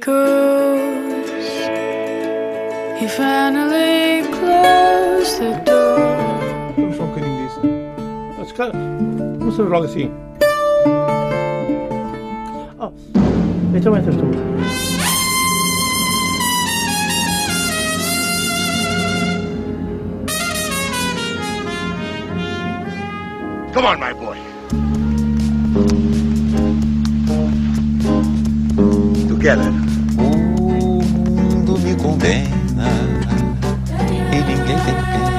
goes. 0.00 1.30
He 2.98 3.06
finally 3.06 4.22
closed 4.32 5.38
the 5.38 5.62
door. 5.64 6.00
I'm 6.00 6.92
fucking 6.92 7.24
in 7.24 7.36
this. 7.44 7.54
That's 8.38 8.52
kind 8.52 8.74
of. 8.74 9.42
What's 9.44 9.56
the 9.58 9.64
wrong 9.64 9.86
thing? 9.88 10.10
Oh, 12.82 12.92
it's 13.74 13.86
a 13.86 13.90
winter 13.90 14.12
storm. 14.12 14.32
Come 23.72 23.86
on, 23.86 24.00
my 24.00 24.12
boy. 24.12 24.36
Together. 29.28 29.89
내 32.18 32.44
나. 32.74 32.88
이린 34.32 34.64
게 34.66 35.29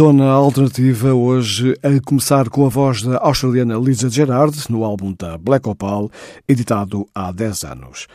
Zona 0.00 0.30
Alternativa, 0.30 1.12
hoje 1.12 1.76
a 1.82 2.00
começar 2.00 2.48
com 2.48 2.64
a 2.64 2.70
voz 2.70 3.02
da 3.02 3.18
australiana 3.18 3.74
Lisa 3.74 4.08
Gerard, 4.08 4.56
no 4.70 4.82
álbum 4.82 5.12
da 5.12 5.36
Black 5.36 5.68
Opal, 5.68 6.10
editado 6.48 7.06
há 7.14 7.30
10 7.30 7.64
anos. 7.64 8.06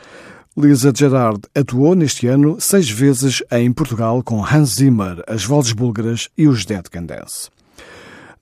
Lisa 0.58 0.92
Gerard 0.92 1.42
atuou 1.54 1.94
neste 1.94 2.26
ano 2.26 2.60
seis 2.60 2.90
vezes 2.90 3.44
em 3.52 3.72
Portugal 3.72 4.24
com 4.24 4.44
Hans 4.44 4.78
Zimmer, 4.78 5.22
as 5.28 5.46
vozes 5.46 5.74
búlgaras 5.74 6.28
e 6.36 6.48
os 6.48 6.66
Dead 6.66 6.90
Can 6.90 7.04
Dance. 7.04 7.52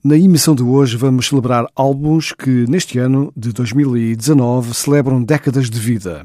Na 0.02 0.16
emissão 0.16 0.54
de 0.54 0.62
hoje 0.62 0.96
vamos 0.96 1.28
celebrar 1.28 1.66
álbuns 1.76 2.32
que 2.32 2.64
neste 2.66 2.98
ano 2.98 3.30
de 3.36 3.52
2019 3.52 4.72
celebram 4.72 5.22
décadas 5.22 5.68
de 5.68 5.78
vida. 5.78 6.24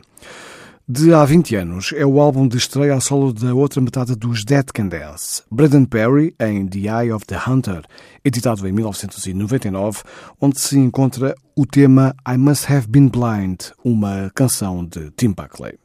De 0.91 1.13
há 1.13 1.23
20 1.23 1.55
anos, 1.55 1.93
é 1.95 2.03
o 2.03 2.19
álbum 2.19 2.47
de 2.47 2.57
estreia 2.57 2.95
a 2.95 2.99
solo 2.99 3.31
da 3.31 3.53
outra 3.53 3.79
metade 3.79 4.15
dos 4.15 4.43
Dead 4.43 4.65
Can 4.73 4.87
Dance, 4.87 5.43
Braden 5.51 5.85
Perry 5.85 6.33
em 6.39 6.65
The 6.65 6.79
Eye 6.79 7.13
of 7.13 7.27
the 7.27 7.37
Hunter, 7.47 7.83
editado 8.25 8.67
em 8.67 8.71
1999, 8.71 10.01
onde 10.41 10.59
se 10.59 10.79
encontra 10.79 11.35
o 11.55 11.63
tema 11.63 12.15
I 12.27 12.39
Must 12.39 12.73
Have 12.73 12.87
Been 12.87 13.07
Blind, 13.07 13.65
uma 13.85 14.31
canção 14.33 14.83
de 14.83 15.11
Tim 15.11 15.31
Buckley. 15.31 15.77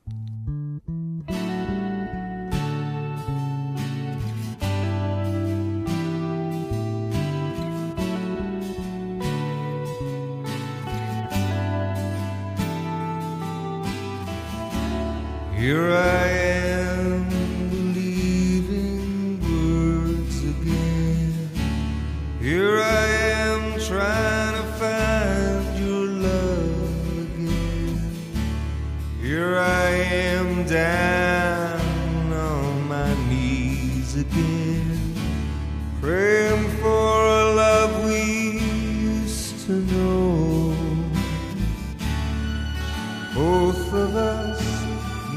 Here 15.64 15.92
I 15.92 16.28
am 16.28 16.43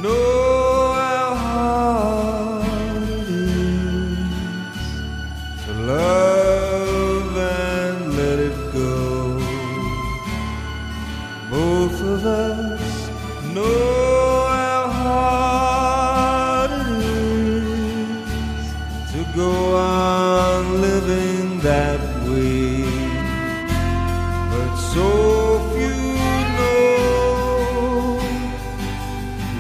know 0.07 0.37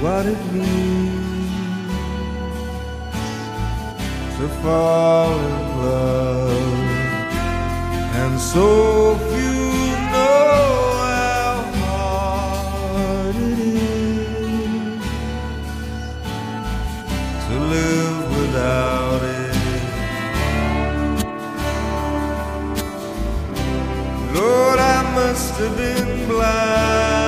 what 0.01 0.25
it 0.27 0.37
means 0.53 1.51
to 4.37 4.47
fall 4.61 5.31
in 5.39 5.77
love, 5.81 6.73
and 8.21 8.39
so 8.39 9.15
few 9.15 9.57
know 10.13 11.01
how 11.11 11.53
hard 11.81 13.35
it 13.35 13.59
is 13.59 15.01
to 17.47 17.55
live 17.75 18.17
without 18.39 19.21
it. 19.23 19.55
Lord, 24.35 24.79
I 24.79 25.01
must 25.15 25.53
have 25.55 25.75
been 25.75 26.27
blind. 26.27 27.26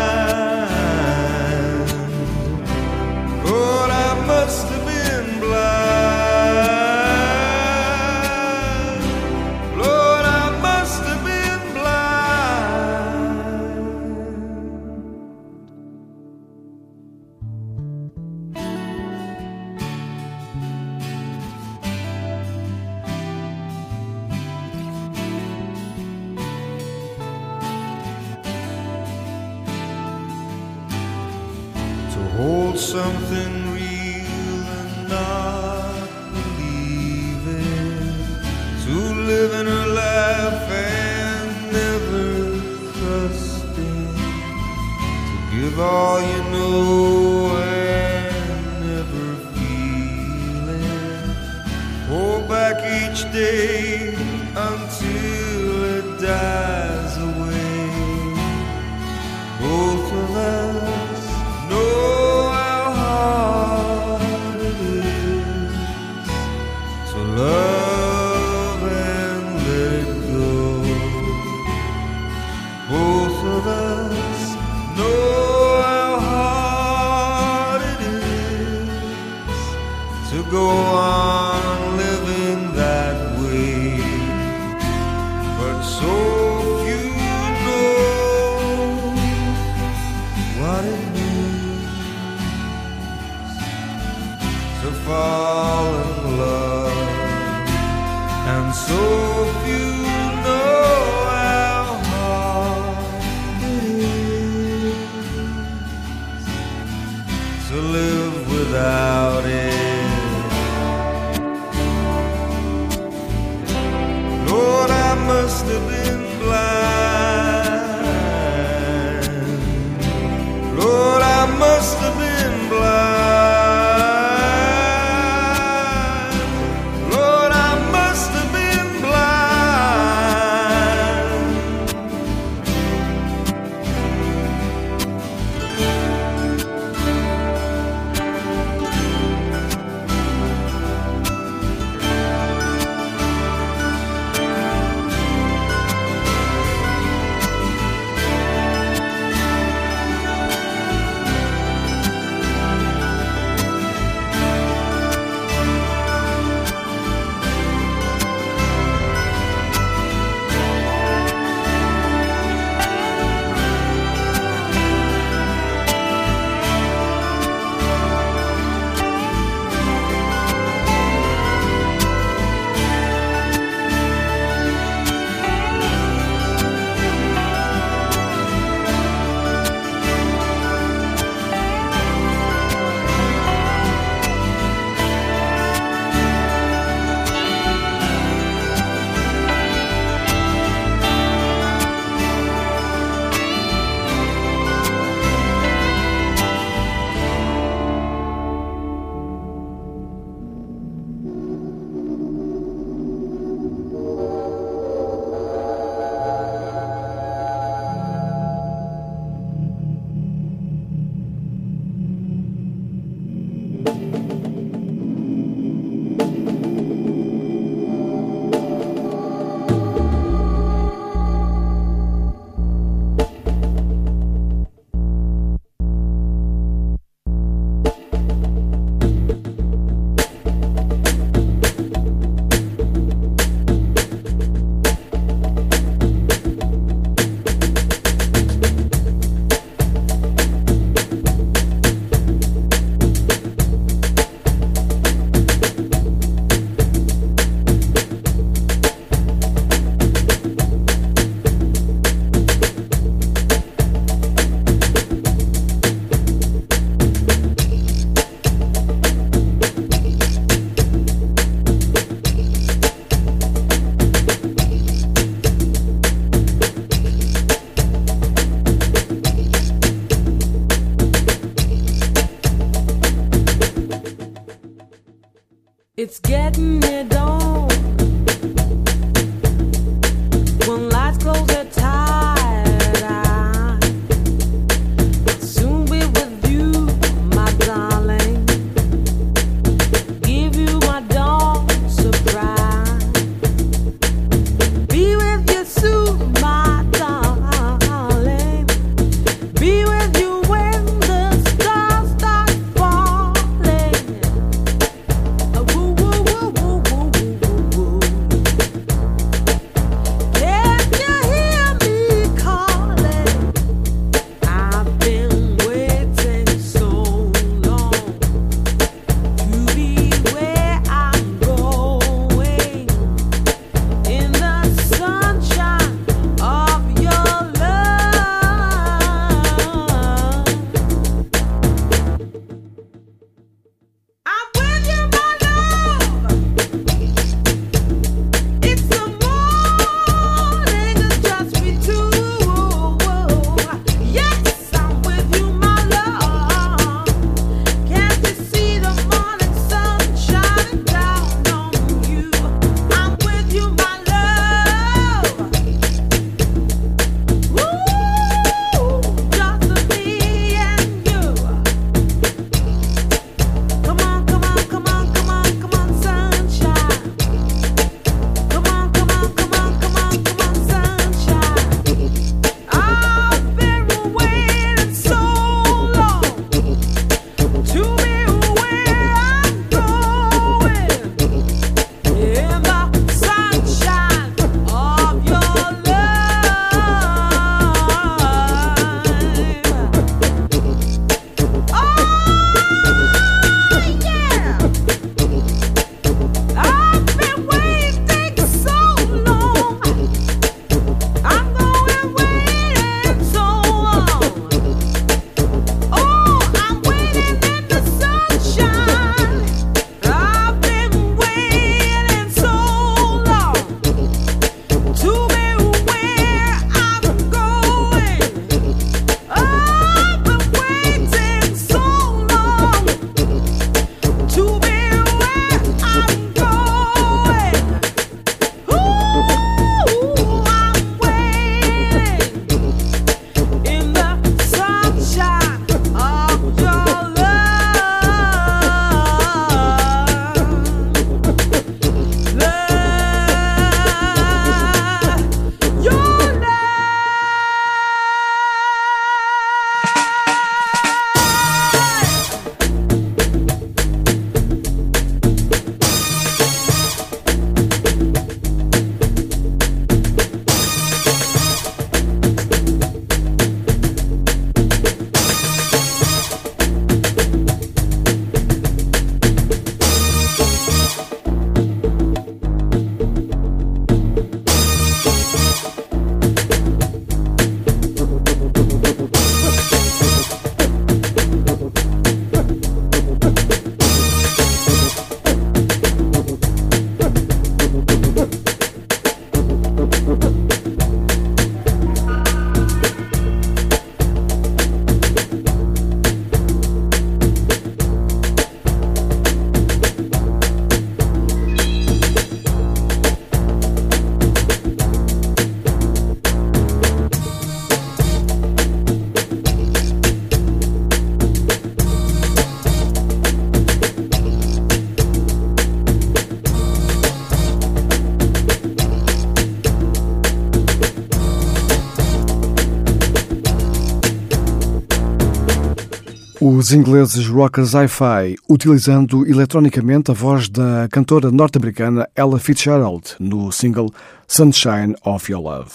os 526.60 526.74
ingleses 526.74 527.26
Rockers 527.30 527.72
Hi-Fi, 527.74 528.36
utilizando 528.50 529.26
eletronicamente 529.26 530.12
a 530.12 530.14
voz 530.14 530.50
da 530.50 530.90
cantora 530.92 531.32
norte-americana 531.32 532.06
Ella 532.14 532.38
Fitzgerald 532.38 533.16
no 533.18 533.50
single 533.50 533.90
Sunshine 534.28 534.94
of 535.06 535.32
Your 535.32 535.42
Love, 535.42 535.72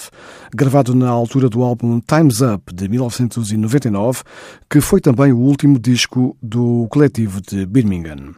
gravado 0.55 0.95
na 0.95 1.09
altura 1.09 1.49
do 1.49 1.63
álbum 1.63 2.01
Time's 2.01 2.43
Up 2.43 2.75
de 2.75 2.87
1999, 2.87 4.25
que 4.69 4.83
foi 4.83 5.01
também 5.01 5.33
o 5.33 5.39
último 5.39 5.79
disco 5.79 6.37
do 6.43 6.87
coletivo 6.91 7.41
de 7.41 7.65
Birmingham. 7.65 8.35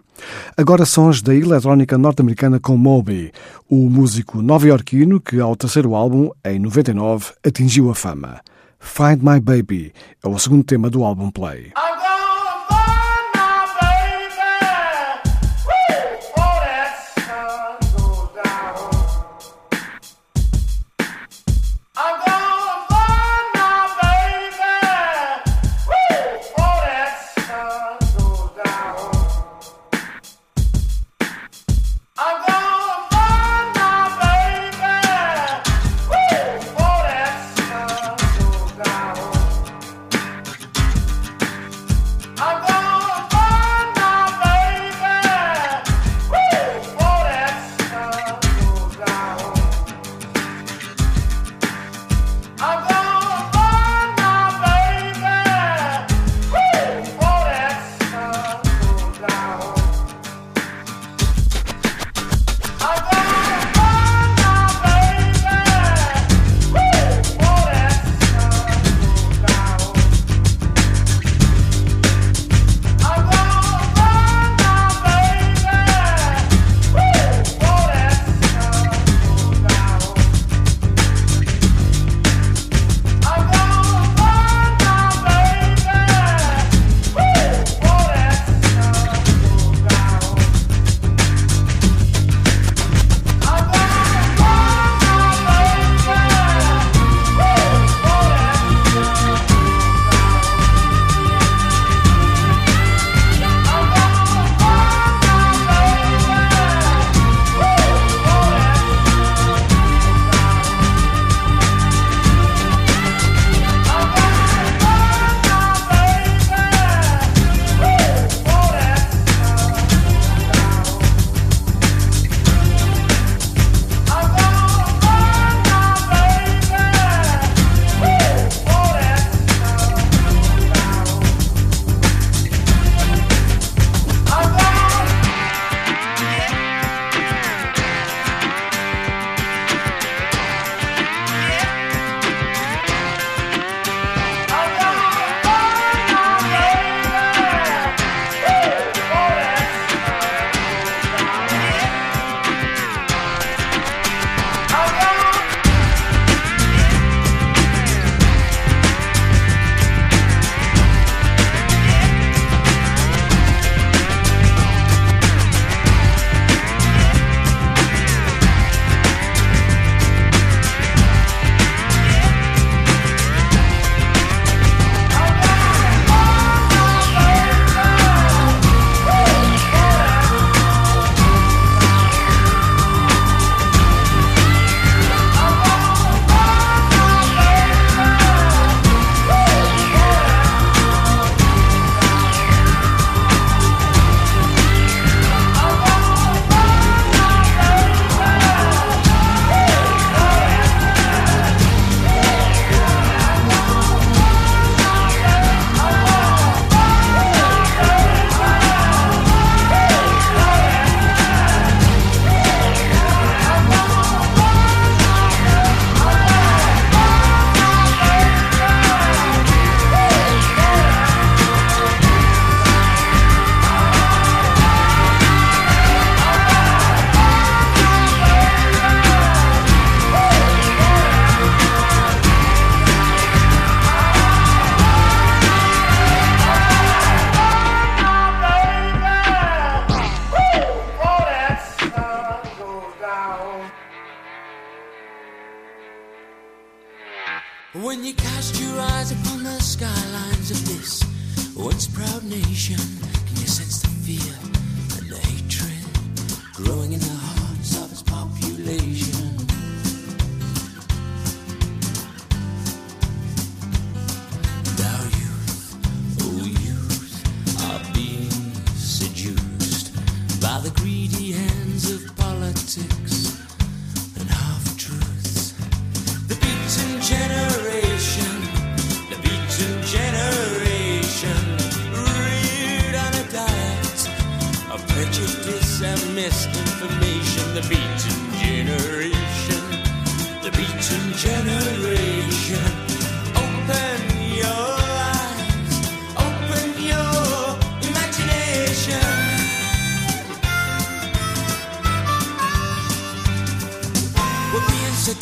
Agora 0.56 0.86
sons 0.86 1.20
da 1.20 1.34
eletrónica 1.34 1.98
norte-americana 1.98 2.60
com 2.60 2.76
Moby, 2.76 3.32
o 3.68 3.90
músico 3.90 4.40
nova-iorquino 4.40 5.20
que, 5.20 5.40
ao 5.40 5.56
terceiro 5.56 5.96
álbum, 5.96 6.30
em 6.44 6.60
99, 6.60 7.32
atingiu 7.44 7.90
a 7.90 7.94
fama. 7.96 8.40
Find 8.78 9.20
My 9.20 9.40
Baby 9.40 9.92
é 10.24 10.28
o 10.28 10.38
segundo 10.38 10.62
tema 10.62 10.88
do 10.88 11.02
álbum 11.02 11.28
Play. 11.28 11.72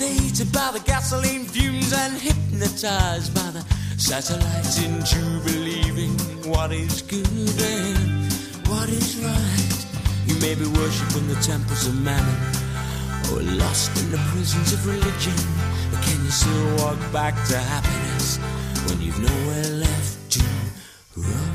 Sedated 0.05 0.53
by 0.53 0.71
the 0.73 0.85
gasoline 0.85 1.45
fumes 1.45 1.93
and 1.93 2.15
hypnotized 2.19 3.35
by 3.35 3.51
the 3.51 3.65
satellites 3.97 4.83
into 4.83 5.21
believing 5.45 6.13
what 6.51 6.73
is 6.73 7.03
good 7.03 7.27
and 7.27 8.33
what 8.69 8.89
is 8.89 9.17
right. 9.19 9.87
You 10.27 10.35
may 10.41 10.55
be 10.55 10.67
worshipping 10.79 11.29
the 11.29 11.41
temples 11.41 11.87
of 11.87 12.01
mammon 12.01 12.41
or 13.33 13.43
lost 13.57 13.97
in 14.03 14.11
the 14.11 14.19
prisons 14.31 14.73
of 14.73 14.87
religion. 14.87 15.37
But 15.91 16.03
can 16.03 16.25
you 16.25 16.31
still 16.31 16.77
walk 16.79 16.99
back 17.13 17.35
to 17.49 17.59
happiness 17.59 18.39
when 18.87 19.01
you've 19.01 19.21
nowhere 19.21 19.71
left 19.85 20.31
to 20.33 20.45
run? 21.17 21.55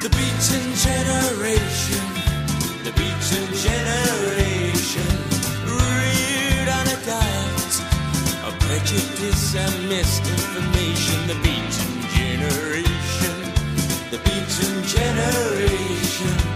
The 0.00 0.10
beaten 0.10 0.66
generation, 0.86 2.06
the 2.84 2.92
beaten 2.92 3.46
generation, 3.54 4.03
prejudice 8.84 9.54
and 9.56 9.88
misinformation. 9.88 11.26
The 11.26 11.34
beaten 11.42 12.02
generation, 12.12 13.36
the 14.10 14.18
beaten 14.18 14.82
generation. 14.84 16.53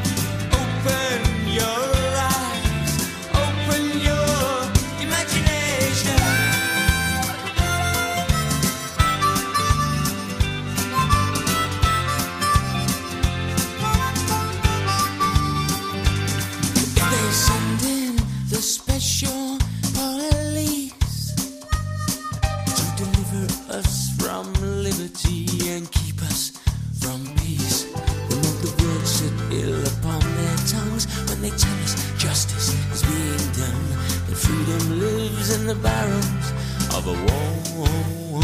The 35.69 35.75
barrels 35.75 36.53
of 36.97 37.07
a 37.07 37.17
warm 37.29 38.43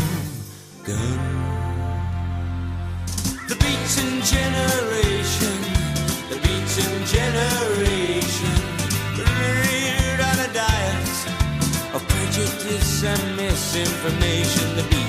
gun? 0.84 1.20
The 3.48 3.56
beaten 3.56 4.20
generation, 4.20 5.56
the 6.28 6.37
beaten 6.44 6.92
generation, 7.16 8.56
reared 9.16 10.20
on 10.20 10.38
a 10.38 10.50
diet 10.52 11.16
of 11.94 12.06
prejudice 12.08 13.04
and 13.04 13.37
misinformation. 13.38 14.76
The 14.76 14.82
beaten 14.82 15.03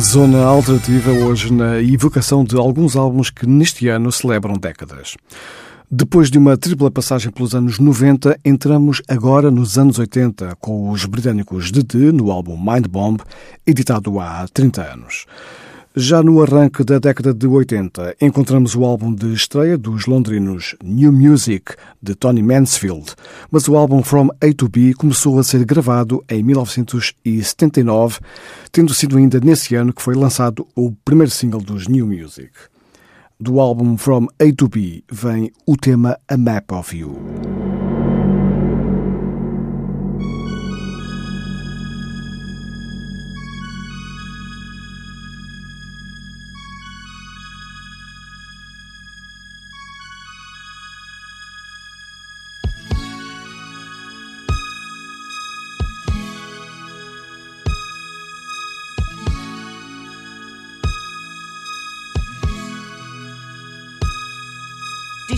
Zona 0.00 0.44
alternativa 0.44 1.10
hoje 1.10 1.52
na 1.52 1.80
evocação 1.82 2.44
de 2.44 2.56
alguns 2.56 2.94
álbuns 2.94 3.30
que 3.30 3.46
neste 3.46 3.88
ano 3.88 4.12
celebram 4.12 4.54
décadas. 4.54 5.16
Depois 5.90 6.30
de 6.30 6.38
uma 6.38 6.56
tripla 6.56 6.90
passagem 6.90 7.32
pelos 7.32 7.54
anos 7.54 7.80
90, 7.80 8.38
entramos 8.44 9.02
agora 9.08 9.50
nos 9.50 9.76
anos 9.76 9.98
80 9.98 10.56
com 10.60 10.90
os 10.90 11.04
britânicos 11.04 11.72
The 11.72 12.12
no 12.12 12.30
álbum 12.30 12.56
Mind 12.56 12.86
Bomb, 12.86 13.20
editado 13.66 14.20
há 14.20 14.46
30 14.52 14.82
anos. 14.82 15.26
Já 16.00 16.22
no 16.22 16.40
arranque 16.40 16.84
da 16.84 17.00
década 17.00 17.34
de 17.34 17.44
80, 17.48 18.18
encontramos 18.20 18.76
o 18.76 18.84
álbum 18.84 19.12
de 19.12 19.32
estreia 19.32 19.76
dos 19.76 20.06
londrinos 20.06 20.76
New 20.80 21.10
Music, 21.10 21.74
de 22.00 22.14
Tony 22.14 22.40
Mansfield, 22.40 23.16
mas 23.50 23.66
o 23.66 23.76
álbum 23.76 24.00
From 24.00 24.28
A 24.40 24.54
to 24.56 24.68
B 24.68 24.94
começou 24.94 25.40
a 25.40 25.42
ser 25.42 25.64
gravado 25.64 26.24
em 26.30 26.40
1979, 26.40 28.20
tendo 28.70 28.94
sido 28.94 29.18
ainda 29.18 29.40
nesse 29.40 29.74
ano 29.74 29.92
que 29.92 30.00
foi 30.00 30.14
lançado 30.14 30.68
o 30.76 30.92
primeiro 31.04 31.32
single 31.32 31.60
dos 31.60 31.88
New 31.88 32.06
Music. 32.06 32.52
Do 33.40 33.58
álbum 33.58 33.96
From 33.96 34.28
A 34.38 34.52
to 34.56 34.68
B 34.68 35.02
vem 35.10 35.50
o 35.66 35.76
tema 35.76 36.16
A 36.28 36.36
Map 36.36 36.70
of 36.70 36.96
You. 36.96 37.67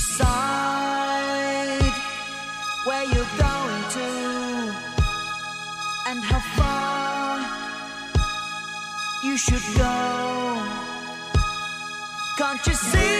Decide 0.00 1.92
where 2.86 3.04
you're 3.12 3.32
going 3.36 3.84
to 3.96 4.10
and 6.08 6.24
how 6.24 6.40
far 6.56 7.38
you 9.22 9.36
should 9.36 9.66
go. 9.76 9.92
Can't 12.38 12.66
you 12.66 12.72
see? 12.72 13.19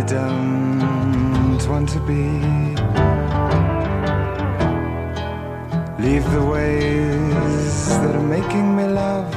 I 0.00 0.02
don't 0.02 1.68
want 1.68 1.90
to 1.90 2.00
be. 2.00 2.24
Leave 6.02 6.24
the 6.32 6.42
ways 6.42 7.88
that 8.00 8.16
are 8.16 8.28
making 8.36 8.76
me 8.76 8.86
love 8.86 9.30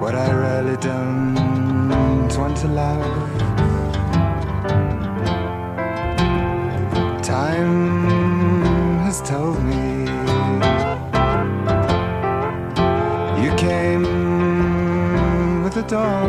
what 0.00 0.14
I 0.14 0.30
really 0.32 0.78
don't 0.78 2.34
want 2.38 2.56
to 2.62 2.68
love. 2.68 3.04
Time 7.22 9.00
has 9.04 9.20
told 9.20 9.62
me 9.62 10.06
you 13.44 13.54
came 13.56 14.04
with 15.62 15.76
a 15.76 15.82
dawn. 15.86 16.23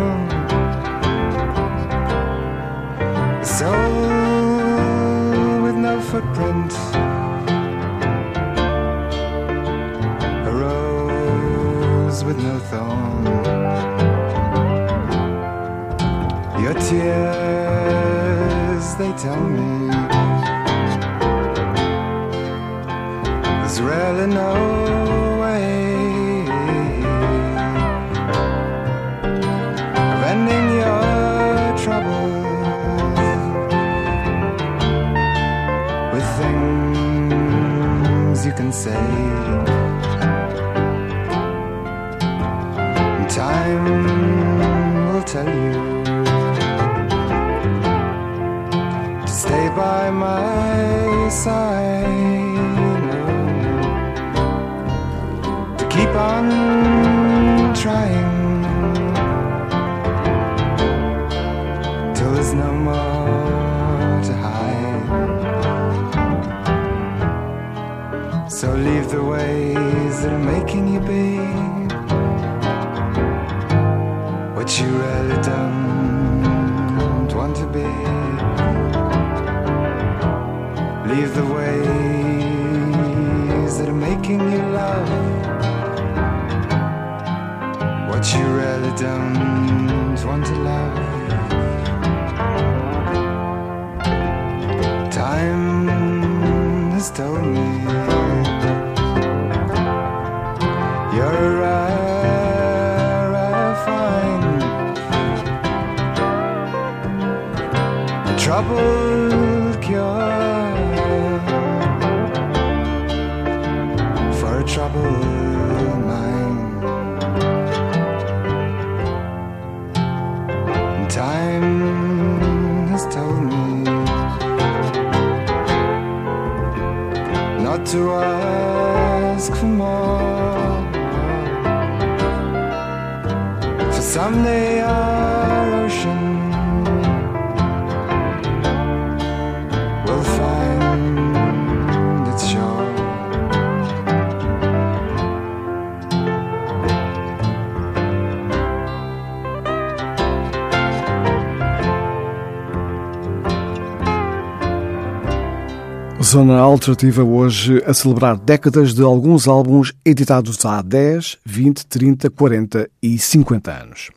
Zona 156.35 156.59
Alternativa 156.59 157.23
hoje 157.23 157.81
a 157.87 157.93
celebrar 157.93 158.35
décadas 158.35 158.93
de 158.93 159.01
alguns 159.01 159.47
álbuns 159.47 159.93
editados 160.03 160.65
há 160.65 160.81
10, 160.81 161.37
20, 161.45 161.85
30, 161.85 162.29
40 162.29 162.89
e 163.01 163.17
50 163.17 163.71
anos. 163.71 164.09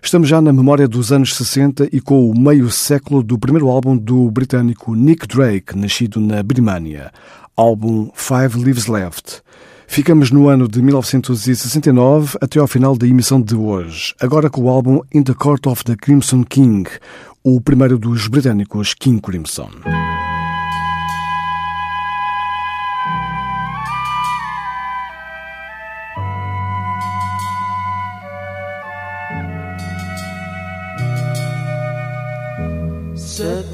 Estamos 0.00 0.28
já 0.28 0.40
na 0.40 0.52
memória 0.52 0.86
dos 0.86 1.10
anos 1.10 1.34
60 1.34 1.88
e 1.90 2.00
com 2.00 2.30
o 2.30 2.38
meio 2.38 2.70
século 2.70 3.20
do 3.20 3.36
primeiro 3.36 3.68
álbum 3.68 3.96
do 3.96 4.30
britânico 4.30 4.94
Nick 4.94 5.26
Drake, 5.26 5.76
nascido 5.76 6.20
na 6.20 6.40
Birmania, 6.40 7.10
álbum 7.56 8.12
Five 8.14 8.56
Lives 8.62 8.86
Left. 8.86 9.42
Ficamos 9.88 10.30
no 10.30 10.46
ano 10.46 10.68
de 10.68 10.80
1969 10.80 12.38
até 12.40 12.60
ao 12.60 12.68
final 12.68 12.96
da 12.96 13.08
emissão 13.08 13.42
de 13.42 13.56
hoje, 13.56 14.14
agora 14.20 14.48
com 14.48 14.60
o 14.60 14.68
álbum 14.68 15.00
In 15.12 15.24
the 15.24 15.34
Court 15.34 15.66
of 15.66 15.82
the 15.82 15.96
Crimson 15.96 16.44
King, 16.44 16.88
o 17.42 17.60
primeiro 17.60 17.98
dos 17.98 18.28
britânicos 18.28 18.94
King 18.94 19.20
Crimson. 19.20 19.68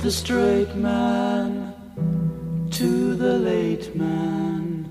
The 0.06 0.12
straight 0.12 0.72
man 0.76 1.74
to 2.70 3.16
the 3.16 3.38
late 3.38 3.92
man, 3.96 4.84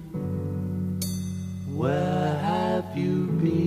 Where 1.74 2.36
have 2.50 2.98
you 2.98 3.28
been? 3.42 3.62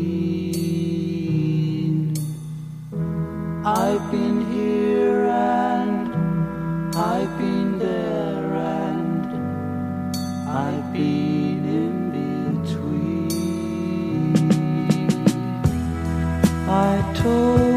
I've 3.65 4.11
been 4.11 4.53
here 4.53 5.25
and 5.25 6.15
I've 6.95 7.39
been 7.39 7.79
there 7.79 8.55
and 8.85 9.27
I've 10.51 10.93
been 10.93 11.65
in 11.81 12.11
between. 12.61 13.33
I 16.69 17.01
talk 17.15 17.68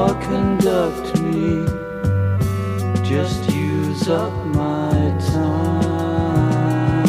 or 0.00 0.14
conduct 0.22 1.20
me. 1.20 1.66
Just 3.04 3.50
use 3.50 4.08
up 4.08 4.32
my 4.46 4.94
time. 5.34 7.04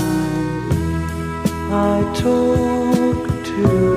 I 1.72 1.96
talk 2.26 3.28
to 3.52 3.91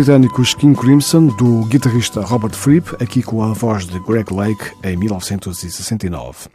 britânicos 0.00 0.54
King 0.54 0.74
Crimson, 0.74 1.26
do 1.26 1.66
guitarrista 1.66 2.22
Robert 2.22 2.54
Fripp, 2.54 2.96
aqui 3.02 3.22
com 3.22 3.42
a 3.42 3.52
voz 3.52 3.84
de 3.84 4.00
Greg 4.00 4.32
Lake, 4.32 4.72
em 4.82 4.96
1969. 4.96 6.48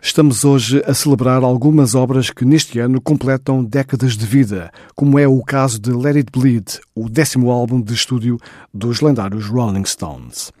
Estamos 0.00 0.44
hoje 0.44 0.80
a 0.86 0.94
celebrar 0.94 1.42
algumas 1.42 1.96
obras 1.96 2.30
que 2.30 2.44
neste 2.44 2.78
ano 2.78 3.00
completam 3.00 3.64
décadas 3.64 4.16
de 4.16 4.24
vida, 4.24 4.70
como 4.94 5.18
é 5.18 5.26
o 5.26 5.42
caso 5.42 5.80
de 5.80 5.90
Let 5.90 6.16
It 6.16 6.30
Bleed, 6.30 6.78
o 6.94 7.08
décimo 7.08 7.50
álbum 7.50 7.80
de 7.80 7.92
estúdio 7.92 8.38
dos 8.72 9.00
lendários 9.00 9.46
Rolling 9.46 9.84
Stones. 9.84 10.52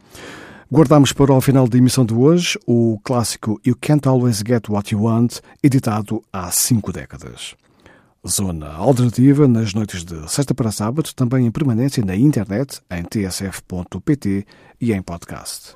Guardamos 0.68 1.12
para 1.12 1.32
o 1.32 1.40
final 1.40 1.68
da 1.68 1.78
emissão 1.78 2.04
de 2.04 2.12
hoje 2.12 2.58
o 2.66 2.98
clássico 3.04 3.60
You 3.64 3.76
Can't 3.80 4.08
Always 4.08 4.42
Get 4.44 4.68
What 4.68 4.92
You 4.92 5.04
Want, 5.04 5.36
editado 5.62 6.24
há 6.32 6.50
cinco 6.50 6.92
décadas. 6.92 7.54
Zona 8.28 8.72
alternativa 8.72 9.46
nas 9.46 9.72
noites 9.72 10.04
de 10.04 10.28
sexta 10.30 10.54
para 10.54 10.72
sábado, 10.72 11.10
também 11.14 11.46
em 11.46 11.50
permanência 11.50 12.04
na 12.04 12.16
internet, 12.16 12.80
em 12.90 13.04
tsf.pt 13.04 14.46
e 14.80 14.92
em 14.92 15.00
podcast. 15.00 15.75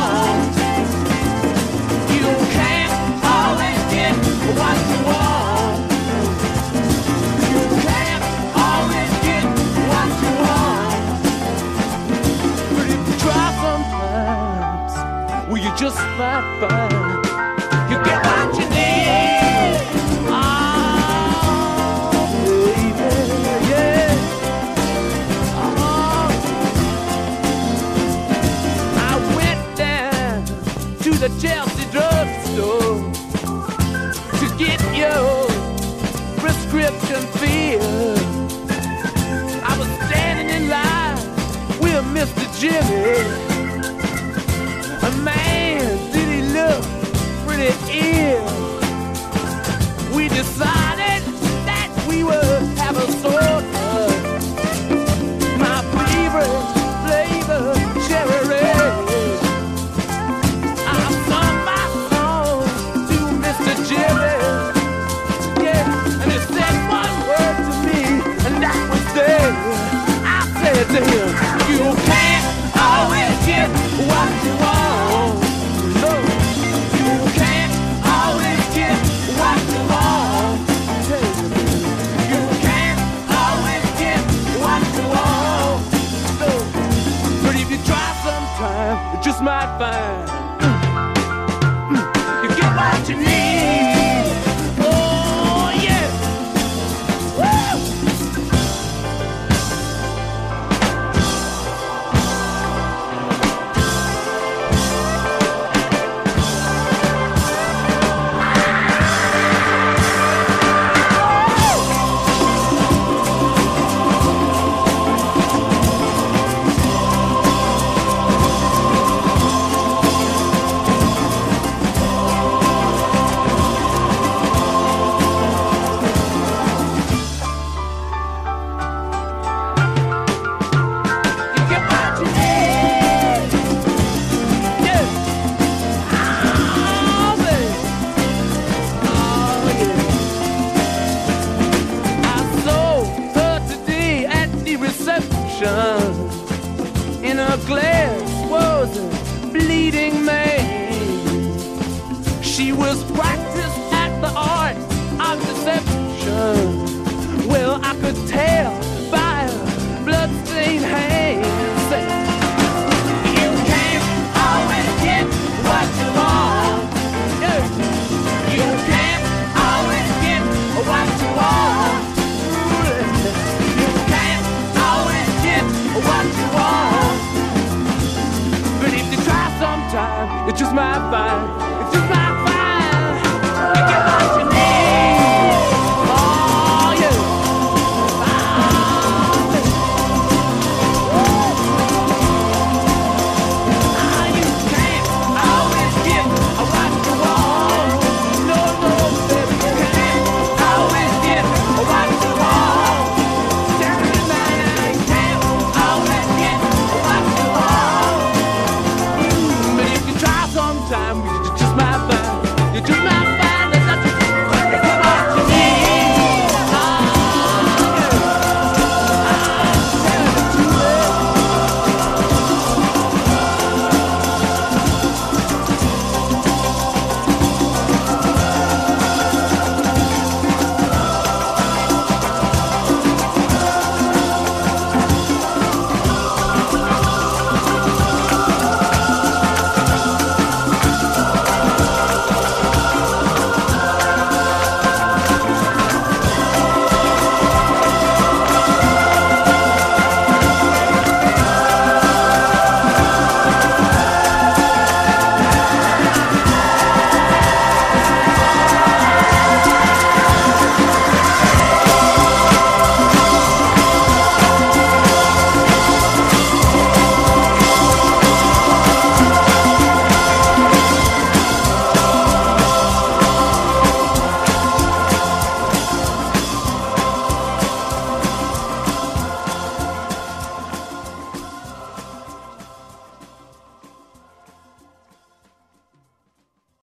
just 15.91 16.07
you 17.91 17.97
get 18.05 18.19
what 18.25 18.55
you 18.57 18.65
need. 18.69 19.75
Ah, 20.29 21.71
baby, 22.45 23.09
yeah. 23.69 24.15
Uh-huh. 25.65 26.27
I 28.97 29.13
went 29.35 29.63
down 29.77 30.45
to 31.03 31.11
the 31.11 31.29
jail. 31.39 31.70